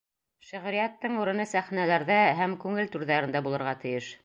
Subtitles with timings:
[0.45, 4.13] Шиғриәттең урыны сәхнәләрҙә һәм күңел түрҙәрендә булырға тейеш.